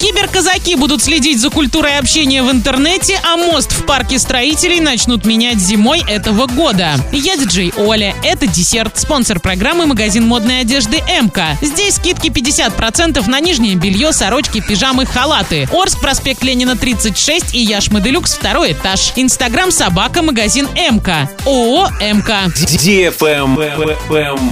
[0.00, 5.58] Киберказаки будут следить за культурой общения в интернете, а мост в парке строителей начнут менять
[5.58, 6.94] зимой этого года.
[7.10, 8.14] Я диджей Оля.
[8.22, 8.96] Это десерт.
[8.96, 11.58] Спонсор программы магазин модной одежды МК.
[11.60, 15.68] Здесь скидки 50% на нижнее белье, сорочки, пижамы, халаты.
[15.72, 19.12] Орск, проспект Ленина 36 и Яш Моделюкс, второй этаж.
[19.16, 21.28] Инстаграм собака магазин МК.
[21.44, 22.44] ООО МК.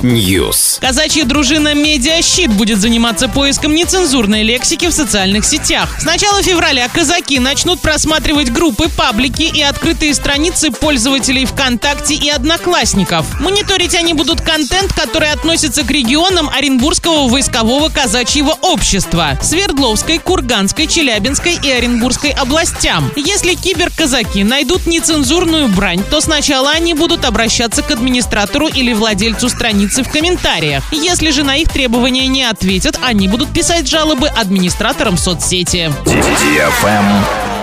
[0.03, 0.81] News.
[0.81, 4.93] Казачья дружина «Медиащит» будет заниматься поиском нецензурной лексики в
[5.37, 5.89] социальных сетях.
[5.99, 13.41] С начала февраля казаки начнут просматривать группы, паблики и открытые страницы пользователей ВКонтакте и Одноклассников.
[13.41, 21.59] Мониторить они будут контент, который относится к регионам Оренбургского войскового казачьего общества, Свердловской, Курганской, Челябинской
[21.63, 23.11] и Оренбургской областям.
[23.17, 30.03] Если киберказаки найдут нецензурную брань, то сначала они будут обращаться к администратору или владельцу страницы
[30.03, 30.85] в комментариях.
[30.93, 35.91] Если же на их требования не ответят, они будут писать жалобы администраторам соцсети.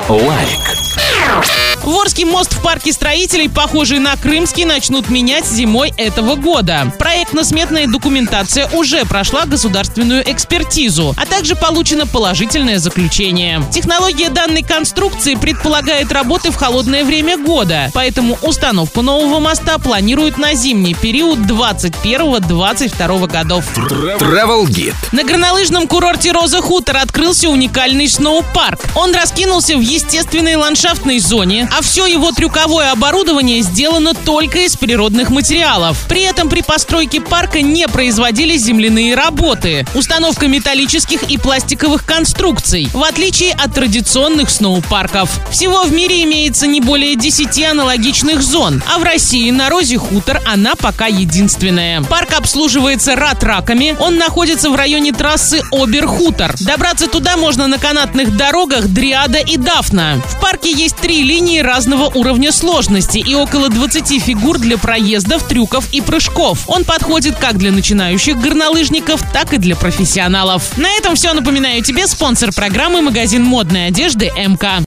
[0.09, 1.62] Лайк.
[1.83, 6.93] Ворский мост в парке строителей, похожий на Крымский, начнут менять зимой этого года.
[6.97, 13.61] Проектно-сметная документация уже прошла государственную экспертизу, а также получено положительное заключение.
[13.71, 20.53] Технология данной конструкции предполагает работы в холодное время года, поэтому установку нового моста планируют на
[20.53, 23.65] зимний период 21-22 годов.
[23.75, 24.95] Travel Guide.
[25.11, 28.79] На горнолыжном курорте Роза Хутор открылся уникальный сноупарк.
[28.95, 35.29] Он раскинулся в естественной ландшафтной зоне, а все его трюковое оборудование сделано только из природных
[35.31, 35.97] материалов.
[36.07, 43.03] При этом при постройке парка не производились земляные работы, установка металлических и пластиковых конструкций, в
[43.03, 45.31] отличие от традиционных сноупарков.
[45.49, 50.41] Всего в мире имеется не более 10 аналогичных зон, а в России на Розе Хутор
[50.45, 52.03] она пока единственная.
[52.03, 56.55] Парк обслуживается ратраками, он находится в районе трассы Обер-Хутор.
[56.59, 60.21] Добраться туда можно на канатных дорогах Дриада и Дафна.
[60.27, 65.87] В парке есть три линии разного уровня сложности и около 20 фигур для проездов, трюков
[65.91, 66.63] и прыжков.
[66.67, 70.77] Он подходит как для начинающих горнолыжников, так и для профессионалов.
[70.77, 71.33] На этом все.
[71.33, 74.81] Напоминаю тебе спонсор программы магазин модной одежды МК.